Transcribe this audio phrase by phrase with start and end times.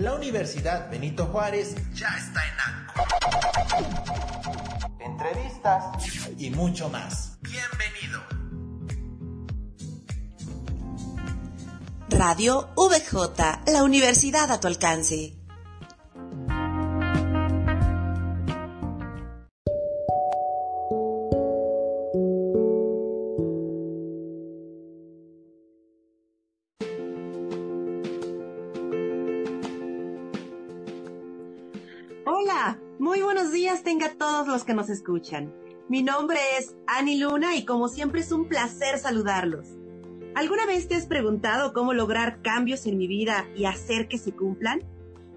[0.00, 3.04] La Universidad Benito Juárez ya está en ANCO.
[4.98, 5.84] Entrevistas
[6.38, 7.36] y mucho más.
[7.42, 8.22] Bienvenido.
[12.08, 15.39] Radio VJ, la universidad a tu alcance.
[33.82, 35.52] Tenga todos los que nos escuchan.
[35.88, 39.66] Mi nombre es Ani Luna y como siempre es un placer saludarlos.
[40.36, 44.32] ¿Alguna vez te has preguntado cómo lograr cambios en mi vida y hacer que se
[44.32, 44.84] cumplan?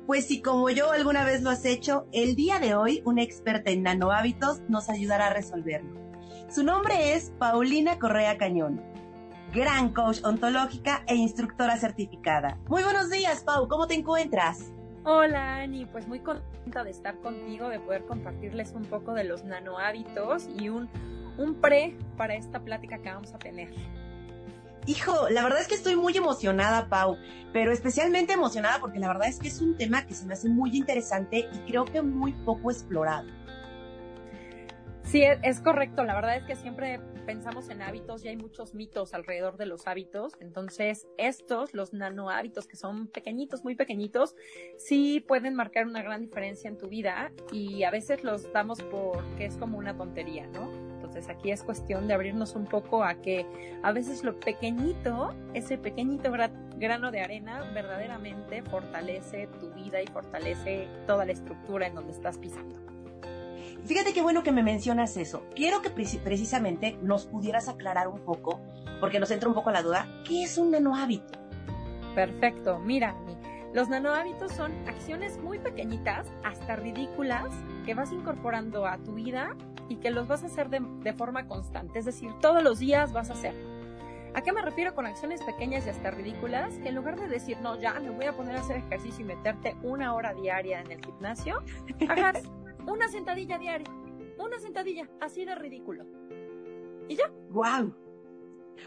[0.06, 3.72] Pues si como yo alguna vez lo has hecho, el día de hoy una experta
[3.72, 6.00] en nanohábitos nos ayudará a resolverlo.
[6.50, 8.84] Su nombre es Paulina Correa Cañón,
[9.54, 12.60] gran coach ontológica e instructora certificada.
[12.68, 14.72] Muy buenos días, Pau, ¿cómo te encuentras?
[15.06, 19.44] Hola Ani, pues muy contenta de estar contigo, de poder compartirles un poco de los
[19.44, 20.90] nano hábitos y un,
[21.38, 23.70] un pre para esta plática que vamos a tener.
[24.86, 27.18] Hijo, la verdad es que estoy muy emocionada, Pau,
[27.52, 30.48] pero especialmente emocionada porque la verdad es que es un tema que se me hace
[30.48, 33.28] muy interesante y creo que muy poco explorado.
[35.04, 36.06] Sí, e, es correcto.
[36.06, 39.88] La verdad es que siempre pensamos en hábitos y hay muchos mitos alrededor de los
[39.88, 40.34] hábitos.
[40.40, 44.36] Entonces, estos, los nano hábitos que son pequeñitos, muy pequeñitos,
[44.78, 49.46] sí pueden marcar una gran diferencia en tu vida y a veces los damos porque
[49.46, 50.72] es como una tontería, ¿no?
[50.96, 53.46] Entonces, aquí es cuestión de abrirnos un poco a que
[53.84, 56.32] a veces lo pequeñito, ese pequeñito
[56.78, 62.38] grano de arena, verdaderamente fortalece tu vida y fortalece toda la estructura en donde estás
[62.38, 62.93] pisando.
[63.86, 65.44] Fíjate qué bueno que me mencionas eso.
[65.56, 68.62] Quiero que precisamente nos pudieras aclarar un poco,
[69.02, 71.38] porque nos entra un poco la duda, ¿qué es un nanohábito?
[72.16, 73.16] Perfecto, mira,
[73.74, 77.54] los nanohábitos son acciones muy pequeñitas, hasta ridículas,
[77.86, 79.56] que vas incorporando a tu vida
[79.90, 83.12] y que los vas a hacer de, de forma constante, es decir, todos los días
[83.12, 83.54] vas a hacer.
[84.36, 86.74] ¿A qué me refiero con acciones pequeñas y hasta ridículas?
[86.80, 89.28] Que en lugar de decir, no, ya me voy a poner a hacer ejercicio y
[89.28, 91.62] meterte una hora diaria en el gimnasio,
[92.10, 92.42] hagas
[92.88, 93.88] una sentadilla diaria.
[94.38, 96.06] Una sentadilla, así de ridículo.
[97.08, 97.32] ¿Y ya?
[97.50, 97.94] ¡Guau!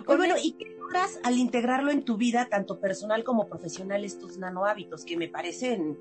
[0.07, 0.17] Wow.
[0.17, 4.67] bueno, ¿y qué logras al integrarlo en tu vida, tanto personal como profesional, estos nano
[4.67, 5.99] hábitos que me parecen,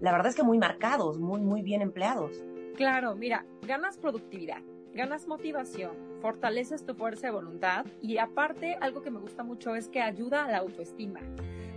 [0.00, 2.42] la verdad es que muy marcados, muy, muy bien empleados?
[2.76, 9.10] Claro, mira, ganas productividad, ganas motivación, fortaleces tu fuerza de voluntad y aparte, algo que
[9.10, 11.20] me gusta mucho es que ayuda a la autoestima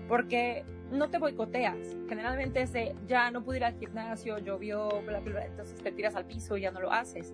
[0.08, 1.78] porque no te boicoteas.
[2.08, 5.92] Generalmente es de, ya no pude ir al gimnasio, llovió, bla, bla, bla, entonces te
[5.92, 7.34] tiras al piso y ya no lo haces.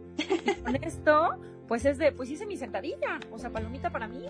[0.63, 4.25] con esto, pues es de, pues hice mi sentadilla, o sea, palomita para mí.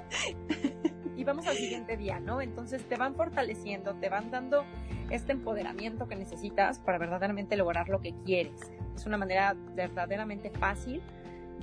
[1.16, 2.42] Y vamos al siguiente día, ¿no?
[2.42, 4.66] Entonces te van fortaleciendo, te van dando
[5.10, 8.72] este empoderamiento que necesitas para verdaderamente lograr lo que quieres.
[8.96, 11.02] Es una manera verdaderamente fácil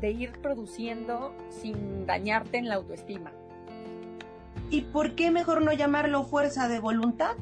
[0.00, 3.32] de ir produciendo sin dañarte en la autoestima.
[4.74, 7.36] ¿Y por qué mejor no llamarlo fuerza de voluntad?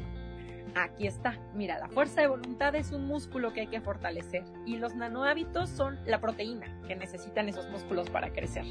[0.74, 1.40] Aquí está.
[1.54, 5.70] Mira, la fuerza de voluntad es un músculo que hay que fortalecer y los nanohábitos
[5.70, 8.66] son la proteína que necesitan esos músculos para crecer.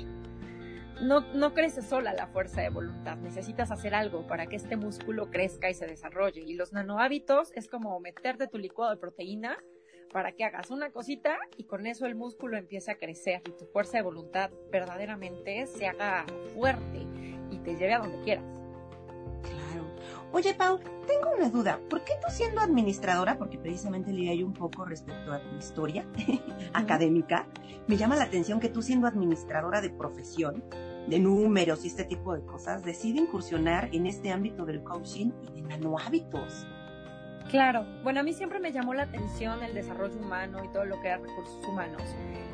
[1.01, 5.31] No, no crece sola la fuerza de voluntad, necesitas hacer algo para que este músculo
[5.31, 6.41] crezca y se desarrolle.
[6.41, 9.57] Y los nanohábitos es como meterte tu licuado de proteína
[10.13, 13.65] para que hagas una cosita y con eso el músculo empiece a crecer y tu
[13.65, 17.07] fuerza de voluntad verdaderamente se haga fuerte
[17.49, 18.50] y te lleve a donde quieras.
[20.33, 21.79] Oye, Pau, tengo una duda.
[21.89, 26.05] ¿Por qué tú siendo administradora, porque precisamente leí un poco respecto a tu historia
[26.73, 27.47] académica,
[27.87, 30.63] me llama la atención que tú siendo administradora de profesión,
[31.07, 35.61] de números y este tipo de cosas, decide incursionar en este ámbito del coaching y
[35.61, 36.65] de nanohábitos?
[37.49, 41.01] Claro, bueno, a mí siempre me llamó la atención el desarrollo humano y todo lo
[41.01, 42.03] que era recursos humanos.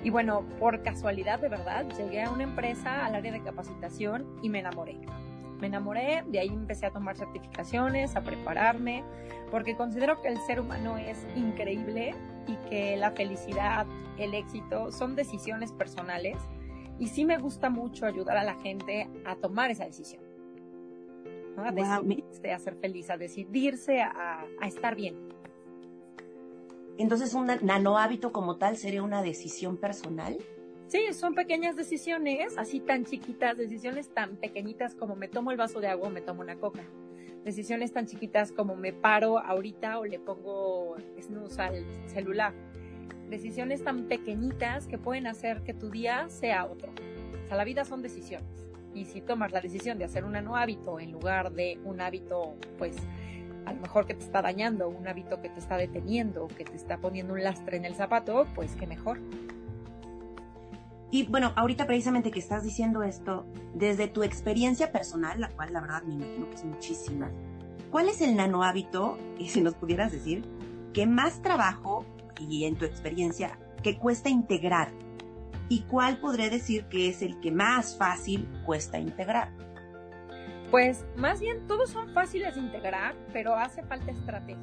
[0.03, 4.49] Y bueno, por casualidad de verdad, llegué a una empresa al área de capacitación y
[4.49, 4.97] me enamoré.
[5.59, 9.03] Me enamoré, de ahí empecé a tomar certificaciones, a prepararme,
[9.50, 12.13] porque considero que el ser humano es increíble
[12.48, 13.88] y que la felicidad,
[14.18, 16.38] el éxito son decisiones personales
[17.00, 20.24] y sí me gusta mucho ayudar a la gente a tomar esa decisión.
[21.57, 25.15] A decidirse a ser feliz, a decidirse a, a estar bien.
[27.00, 30.38] Entonces, un nano hábito como tal sería una decisión personal.
[30.88, 35.81] Sí, son pequeñas decisiones, así tan chiquitas, decisiones tan pequeñitas como me tomo el vaso
[35.81, 36.84] de agua o me tomo una coca.
[37.44, 42.54] Decisiones tan chiquitas como me paro ahorita o le pongo snooze al celular.
[43.30, 46.94] Decisiones tan pequeñitas que pueden hacer que tu día sea otro.
[47.44, 50.56] O sea, la vida son decisiones y si tomas la decisión de hacer un nuevo
[50.56, 52.95] hábito en lugar de un hábito, pues,
[53.66, 56.75] a lo mejor que te está dañando, un hábito que te está deteniendo, que te
[56.75, 59.19] está poniendo un lastre en el zapato, pues qué mejor.
[61.09, 65.81] Y bueno, ahorita precisamente que estás diciendo esto, desde tu experiencia personal, la cual la
[65.81, 67.31] verdad me imagino que es muchísima,
[67.92, 70.44] ¿cuál es el nano hábito, y si nos pudieras decir,
[70.94, 72.06] que más trabajo
[72.39, 74.92] y en tu experiencia que cuesta integrar?
[75.69, 79.51] ¿Y cuál podré decir que es el que más fácil cuesta integrar?
[80.71, 84.57] Pues más bien todos son fáciles de integrar, pero hace falta estrategia.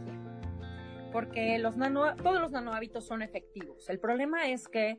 [1.12, 3.88] Porque los nano, todos los nano hábitos son efectivos.
[3.88, 4.98] El problema es que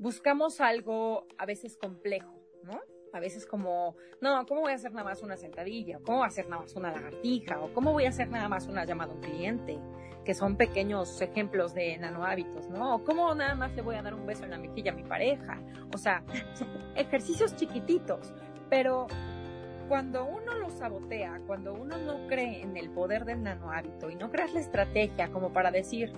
[0.00, 2.80] buscamos algo a veces complejo, ¿no?
[3.12, 5.98] A veces como, no, ¿cómo voy a hacer nada más una sentadilla?
[6.02, 7.60] ¿Cómo voy a hacer nada más una lagartija?
[7.60, 9.78] ¿O cómo voy a hacer nada más una llamada a un cliente?
[10.24, 12.94] Que son pequeños ejemplos de nano hábitos, ¿no?
[12.94, 15.02] ¿O cómo nada más le voy a dar un beso en la mejilla a mi
[15.02, 15.60] pareja?
[15.92, 16.24] O sea,
[16.94, 18.32] ejercicios chiquititos,
[18.70, 19.06] pero
[19.88, 24.14] cuando uno lo sabotea, cuando uno no cree en el poder del nano hábito y
[24.14, 26.12] no creas la estrategia como para decir,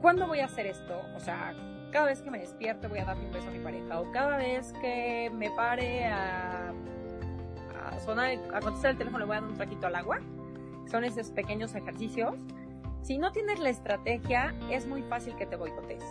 [0.00, 1.00] ¿cuándo voy a hacer esto?
[1.16, 1.54] O sea,
[1.92, 4.38] cada vez que me despierto voy a darle un beso a mi pareja o cada
[4.38, 6.72] vez que me pare a,
[7.84, 10.20] a sonar, a contestar el teléfono le voy a dar un traquito al agua.
[10.90, 12.34] Son esos pequeños ejercicios.
[13.02, 16.02] Si no tienes la estrategia, es muy fácil que te boicotes.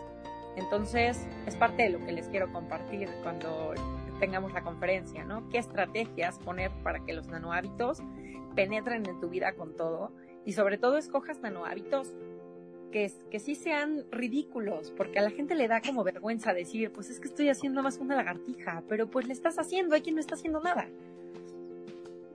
[0.55, 3.73] Entonces, es parte de lo que les quiero compartir cuando
[4.19, 5.47] tengamos la conferencia, ¿no?
[5.49, 8.03] ¿Qué estrategias poner para que los nanohábitos
[8.55, 10.11] penetren en tu vida con todo?
[10.45, 12.13] Y sobre todo escojas nanohábitos
[12.91, 17.09] que, que sí sean ridículos, porque a la gente le da como vergüenza decir, pues
[17.09, 20.21] es que estoy haciendo más una lagartija, pero pues le estás haciendo, hay quien no
[20.21, 20.87] está haciendo nada.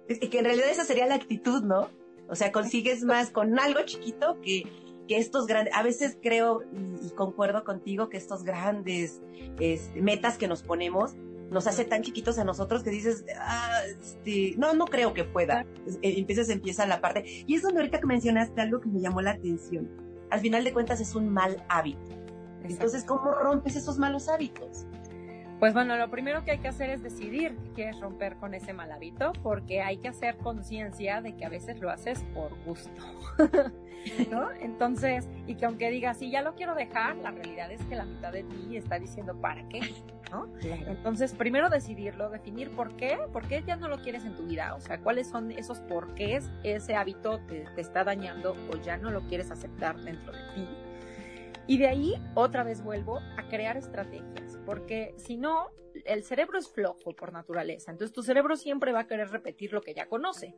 [0.08, 1.90] Y que en realidad esa sería la actitud, ¿no?
[2.28, 4.64] O sea, consigues más con algo chiquito que,
[5.06, 6.62] que estos grandes, a veces creo
[7.02, 9.20] y, concuerdo contigo que estos grandes
[9.60, 11.14] este, metas que nos ponemos
[11.50, 15.64] nos hace tan chiquitos a nosotros que dices, ah, este, no, no creo que pueda.
[16.02, 17.24] Entonces empieza la parte.
[17.46, 20.72] Y es donde ahorita que mencionaste algo que me llamó la atención al final de
[20.72, 22.16] cuentas es un mal hábito.
[22.62, 24.86] Entonces, ¿cómo rompes esos malos hábitos?
[25.58, 28.74] Pues bueno, lo primero que hay que hacer es decidir que quieres romper con ese
[28.74, 33.02] mal hábito, porque hay que hacer conciencia de que a veces lo haces por gusto,
[34.30, 34.50] ¿no?
[34.60, 38.04] Entonces, y que aunque digas, sí, ya lo quiero dejar, la realidad es que la
[38.04, 39.80] mitad de ti está diciendo, ¿para qué?
[40.36, 40.52] ¿No?
[40.62, 44.74] Entonces, primero decidirlo, definir por qué, por qué ya no lo quieres en tu vida,
[44.74, 49.10] o sea, cuáles son esos porqués ese hábito te, te está dañando o ya no
[49.10, 50.68] lo quieres aceptar dentro de ti.
[51.66, 55.70] Y de ahí otra vez vuelvo a crear estrategias, porque si no,
[56.04, 59.80] el cerebro es flojo por naturaleza, entonces tu cerebro siempre va a querer repetir lo
[59.80, 60.54] que ya conoce.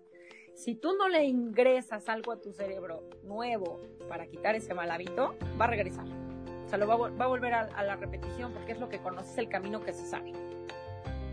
[0.54, 5.36] Si tú no le ingresas algo a tu cerebro nuevo para quitar ese mal hábito,
[5.58, 6.27] va a regresar.
[6.69, 9.49] O sea, lo va, a, volver a, la repetición porque es lo que conoces, el
[9.49, 10.35] camino que se sabe.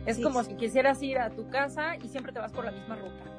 [0.06, 2.96] Es como si quisieras ir a tu casa y siempre te vas por la misma
[2.96, 3.36] ruta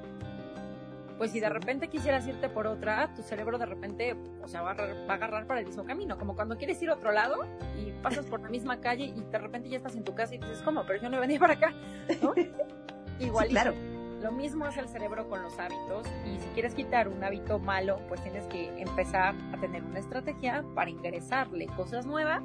[1.19, 4.73] pues si de repente quisieras irte por otra, tu cerebro de repente, o sea, va
[4.73, 7.47] a, agarrar, para el mismo camino, como cuando quieres ir a otro lado
[7.79, 10.39] y pasas por la misma calle y de repente ya estás en tu casa y
[10.39, 10.85] dices, ¿cómo?
[10.87, 11.73] Pero yo no venía para acá,
[12.21, 12.35] ¿no?
[13.19, 13.49] Igual.
[13.49, 13.96] claro.
[14.23, 18.01] Lo mismo hace el cerebro con los hábitos y si quieres quitar un hábito malo,
[18.09, 22.43] pues tienes que empezar a tener una estrategia para ingresarle cosas nuevas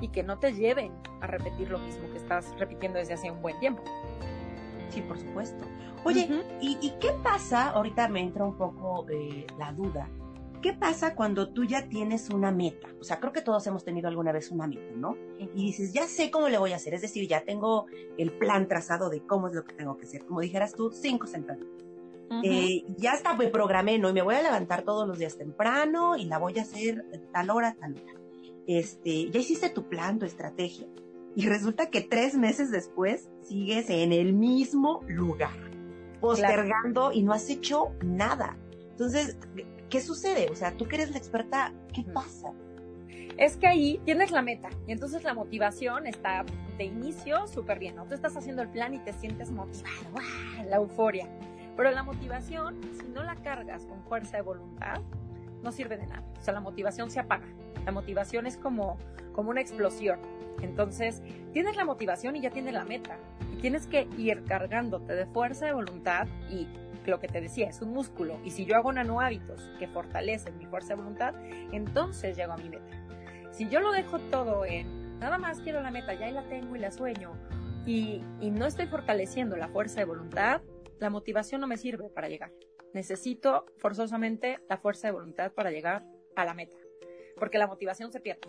[0.00, 3.40] y que no te lleven a repetir lo mismo que estás repitiendo desde hace un
[3.40, 3.82] buen tiempo.
[4.90, 5.64] Sí, por supuesto.
[6.04, 6.28] Oye,
[6.60, 7.70] ¿y, qué pasa?
[7.70, 10.08] Ahorita me entra un poco eh, la duda.
[10.66, 12.88] ¿Qué pasa cuando tú ya tienes una meta?
[13.00, 15.16] O sea, creo que todos hemos tenido alguna vez una meta, ¿no?
[15.38, 17.86] Y dices, ya sé cómo le voy a hacer, es decir, ya tengo
[18.18, 20.26] el plan trazado de cómo es lo que tengo que hacer.
[20.26, 21.70] Como dijeras tú, cinco sentadillas.
[22.42, 24.10] Eh, ya está, me programé, ¿no?
[24.10, 27.50] Y me voy a levantar todos los días temprano y la voy a hacer tal
[27.50, 28.20] hora, tal hora.
[28.66, 30.88] Este, ya hiciste tu plan, tu estrategia.
[31.36, 35.70] Y resulta que tres meses después sigues en el mismo lugar,
[36.20, 38.58] postergando y no has hecho nada.
[38.90, 39.36] Entonces,
[39.90, 40.48] ¿qué sucede?
[40.50, 42.52] O sea, tú que eres la experta, ¿qué pasa?
[43.36, 46.44] Es que ahí tienes la meta y entonces la motivación está
[46.78, 48.06] de inicio súper bien, ¿no?
[48.06, 49.94] Tú estás haciendo el plan y te sientes motivado,
[50.68, 51.28] la euforia.
[51.76, 55.02] Pero la motivación, si no la cargas con fuerza de voluntad,
[55.62, 56.24] no sirve de nada.
[56.38, 57.46] O sea, la motivación se apaga.
[57.84, 58.96] La motivación es como,
[59.32, 60.18] como una explosión.
[60.62, 63.18] Entonces, tienes la motivación y ya tienes la meta.
[63.52, 66.66] Y tienes que ir cargándote de fuerza de voluntad y
[67.10, 68.38] lo que te decía, es un músculo.
[68.44, 71.34] Y si yo hago nano hábitos que fortalecen mi fuerza de voluntad,
[71.72, 73.04] entonces llego a mi meta.
[73.50, 76.78] Si yo lo dejo todo en, nada más quiero la meta, ya la tengo y
[76.78, 77.32] la sueño,
[77.86, 80.60] y, y no estoy fortaleciendo la fuerza de voluntad,
[80.98, 82.52] la motivación no me sirve para llegar.
[82.92, 86.76] Necesito forzosamente la fuerza de voluntad para llegar a la meta,
[87.38, 88.48] porque la motivación se pierde.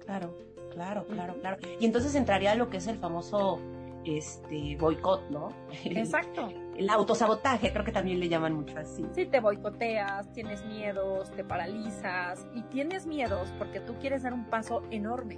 [0.00, 0.36] Claro.
[0.74, 1.56] Claro, claro, claro.
[1.78, 3.60] Y entonces entraría lo que es el famoso
[4.04, 5.48] este boicot, ¿no?
[5.84, 6.48] Exacto.
[6.76, 9.06] El autosabotaje, creo que también le llaman mucho así.
[9.14, 14.46] Sí, te boicoteas, tienes miedos, te paralizas y tienes miedos porque tú quieres dar un
[14.46, 15.36] paso enorme.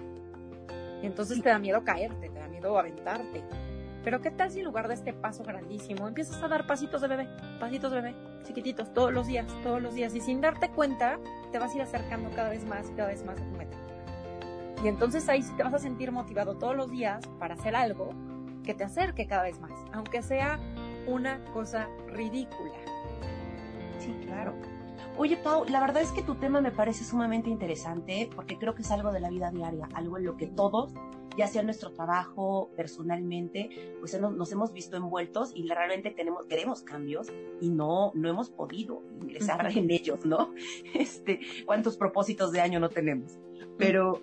[1.03, 3.45] Y entonces te da miedo caerte, te da miedo aventarte.
[4.03, 7.09] Pero ¿qué tal si en lugar de este paso grandísimo empiezas a dar pasitos de
[7.09, 7.29] bebé,
[7.59, 10.15] pasitos de bebé, chiquititos, todos los días, todos los días?
[10.15, 11.19] Y sin darte cuenta,
[11.51, 13.77] te vas a ir acercando cada vez más y cada vez más a tu meta.
[14.85, 18.11] Y entonces ahí sí te vas a sentir motivado todos los días para hacer algo
[18.65, 20.61] que te acerque cada vez más, aunque sea
[21.07, 22.75] una cosa ridícula.
[23.99, 24.55] Sí, claro.
[25.19, 28.83] Oye, Pau, la verdad es que tu tema me parece sumamente interesante porque creo que
[28.83, 30.93] es algo de la vida diaria, algo en lo que todos,
[31.39, 36.83] ya sea en nuestro trabajo, personalmente, pues nos, hemos visto envueltos y realmente tenemos, queremos
[36.83, 37.29] cambios
[37.63, 40.53] y no, no hemos podido ingresar en ellos, ¿no?
[40.95, 43.39] Este, ¿cuántos propósitos de año no tenemos?
[43.79, 44.21] Pero,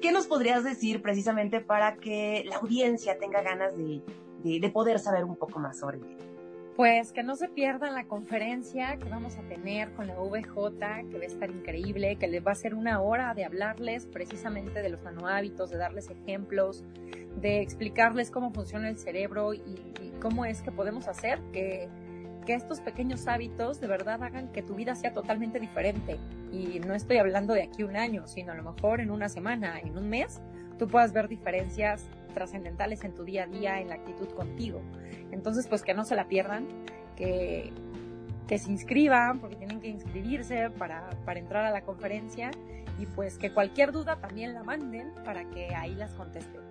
[0.00, 4.02] ¿qué nos podrías decir precisamente para que la audiencia tenga ganas de,
[4.42, 6.16] de, poder saber un poco más sobre ti?
[6.76, 11.18] Pues que no se pierdan la conferencia que vamos a tener con la VJ, que
[11.18, 14.88] va a estar increíble, que les va a ser una hora de hablarles precisamente de
[14.88, 16.84] los nanohábitos, de darles ejemplos,
[17.40, 21.88] de explicarles cómo funciona el cerebro y, y cómo es que podemos hacer que,
[22.48, 26.16] que estos pequeños hábitos de verdad hagan que tu vida sea totalmente diferente.
[26.50, 29.78] Y no estoy hablando de aquí un año, sino a lo mejor en una semana,
[29.78, 30.40] en un mes,
[30.78, 32.04] tú puedas ver diferencias
[32.34, 34.80] trascendentales en tu día a día, en la actitud contigo.
[35.32, 36.66] Entonces, pues que no se la pierdan,
[37.16, 37.72] que,
[38.48, 42.50] que se inscriban, porque tienen que inscribirse para, entrar a la conferencia
[42.98, 46.66] y pues que cualquier duda también la manden para que ahí las contestemos.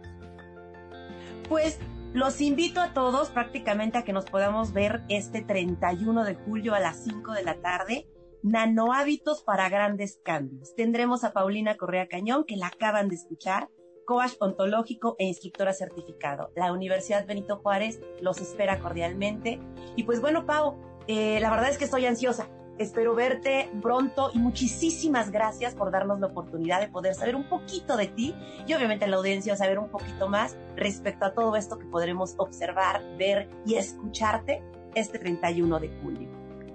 [1.47, 1.79] Pues
[2.13, 6.79] los invito a todos prácticamente a que nos podamos ver este 31 de julio a
[6.79, 8.07] las 5 de la tarde.
[8.43, 10.75] Nano hábitos para grandes cambios.
[10.75, 13.69] Tendremos a Paulina Correa Cañón, que la acaban de escuchar,
[14.07, 16.49] coach ontológico e instructora certificado.
[16.55, 19.59] La Universidad Benito Juárez los espera cordialmente.
[19.95, 22.47] Y pues bueno, Pau, eh, la verdad es que estoy ansiosa.
[22.79, 27.97] Espero verte pronto y muchísimas gracias por darnos la oportunidad de poder saber un poquito
[27.97, 28.35] de ti
[28.67, 33.03] y obviamente la audiencia saber un poquito más respecto a todo esto que podremos observar,
[33.17, 34.63] ver y escucharte
[34.95, 36.29] este 31 de julio.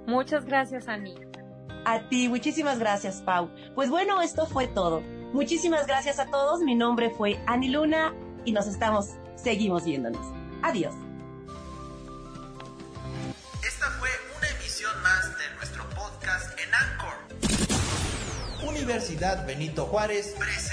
[0.06, 1.14] Muchas gracias, Ani.
[1.84, 3.48] A ti, muchísimas gracias, Pau.
[3.76, 5.02] Pues bueno, esto fue todo.
[5.32, 6.60] Muchísimas gracias a todos.
[6.60, 10.26] Mi nombre fue Ani Luna y nos estamos, seguimos viéndonos.
[10.62, 10.94] Adiós.
[13.66, 17.14] Esta fue una emisión más de nuestro podcast en Anchor.
[18.68, 20.71] Universidad Benito Juárez presenta